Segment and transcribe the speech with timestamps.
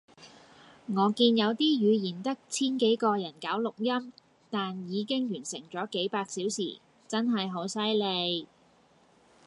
[0.87, 4.11] 我見有啲語言得千幾個人搞錄音，
[4.49, 8.47] 但已經完成咗幾百小時，真係好犀利